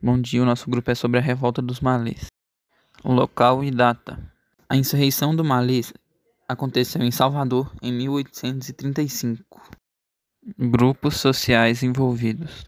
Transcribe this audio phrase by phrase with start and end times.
[0.00, 2.26] Bom dia, o nosso grupo é sobre a revolta dos malês.
[3.04, 4.16] Local e data.
[4.68, 5.92] A insurreição do malês
[6.46, 9.60] aconteceu em Salvador em 1835.
[10.56, 12.64] Grupos sociais envolvidos.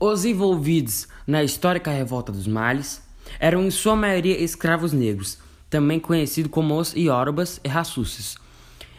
[0.00, 3.02] Os envolvidos na histórica revolta dos males
[3.38, 5.36] eram em sua maioria escravos negros,
[5.68, 8.38] também conhecidos como os iorubas e raçúcios.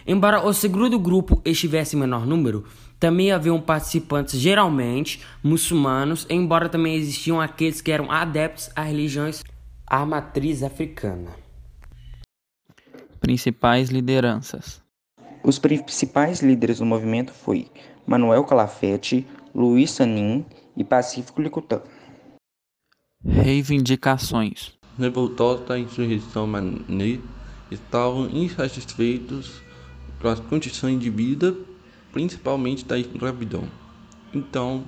[0.05, 2.63] Embora o segundo grupo estivesse em menor número,
[3.02, 9.43] também haviam participantes geralmente muçulmanos, embora também existiam aqueles que eram adeptos a religiões
[9.88, 11.31] à matriz africana.
[13.20, 14.84] Principais lideranças.
[15.43, 17.67] Os principais líderes do movimento foi
[18.05, 20.45] Manuel Calafete, Luiz Sanin
[20.77, 21.81] e Pacífico Licutã.
[23.26, 24.73] Reivindicações.
[24.99, 27.20] Revoltosos da insurreição mané
[27.71, 29.59] estavam insatisfeitos
[30.21, 31.55] com as condições de vida,
[32.11, 33.67] principalmente da escravidão.
[34.33, 34.85] Então,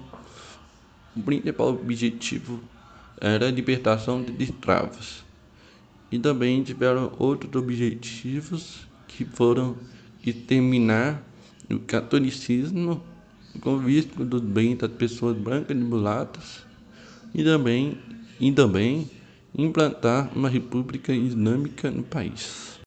[1.15, 2.59] o principal objetivo
[3.19, 5.23] era a libertação de escravos.
[6.11, 9.75] E também tiveram outros objetivos que foram
[10.25, 11.23] exterminar
[11.69, 13.01] o catolicismo,
[13.55, 16.63] o convívio dos bens das pessoas brancas e mulatas
[17.33, 17.97] e também,
[18.39, 19.09] e também
[19.57, 22.79] implantar uma república islâmica no país.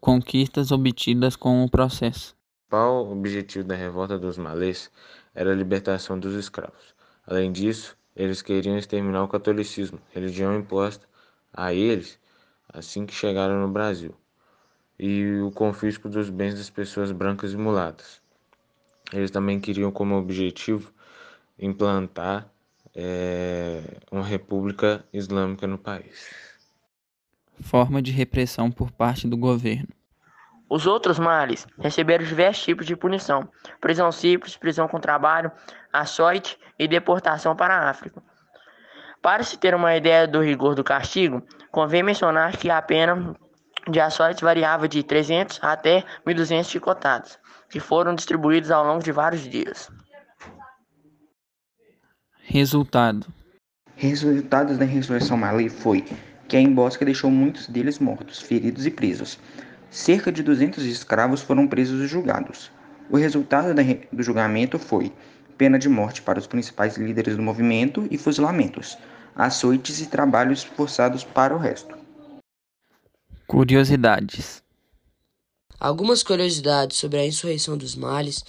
[0.00, 2.35] Conquistas obtidas com o processo.
[2.68, 4.90] Principal objetivo da revolta dos malês
[5.32, 6.96] era a libertação dos escravos.
[7.24, 11.06] Além disso, eles queriam exterminar o catolicismo, religião imposta
[11.52, 12.18] a eles
[12.68, 14.12] assim que chegaram no Brasil,
[14.98, 18.20] e o confisco dos bens das pessoas brancas e mulatas.
[19.12, 20.92] Eles também queriam como objetivo
[21.56, 22.50] implantar
[22.92, 26.28] é, uma república islâmica no país.
[27.60, 29.95] Forma de repressão por parte do governo.
[30.68, 33.48] Os outros males receberam diversos tipos de punição:
[33.80, 35.50] prisão simples, prisão com trabalho,
[35.92, 38.22] açoite e deportação para a África.
[39.22, 43.34] Para se ter uma ideia do rigor do castigo, convém mencionar que a pena
[43.88, 47.38] de açoite variava de 300 até 1.200 chicotadas,
[47.70, 49.90] que foram distribuídos ao longo de vários dias.
[52.42, 53.26] Resultado.
[53.96, 56.04] Resultados da ressurreição malê foi
[56.48, 59.38] que a embosca deixou muitos deles mortos, feridos e presos.
[59.90, 62.70] Cerca de 200 escravos foram presos e julgados.
[63.08, 63.68] O resultado
[64.12, 65.12] do julgamento foi
[65.56, 68.98] pena de morte para os principais líderes do movimento e fuzilamentos,
[69.34, 71.96] açoites e trabalhos forçados para o resto.
[73.46, 74.62] Curiosidades.
[75.78, 78.42] Algumas curiosidades sobre a insurreição dos males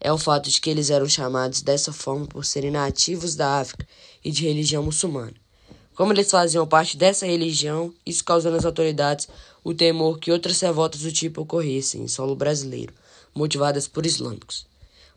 [0.00, 3.86] é o fato de que eles eram chamados dessa forma por serem nativos da África
[4.24, 5.34] e de religião muçulmana.
[5.94, 9.28] Como eles faziam parte dessa religião, isso causou nas autoridades
[9.62, 12.94] o temor que outras revoltas do tipo ocorressem em solo brasileiro,
[13.34, 14.66] motivadas por islâmicos.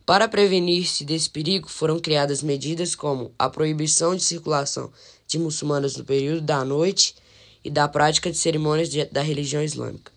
[0.04, 4.90] Para prevenir-se desse perigo, foram criadas medidas como a proibição de circulação
[5.26, 7.16] de muçulmanos no período da noite
[7.64, 10.15] e da prática de cerimônias da religião islâmica.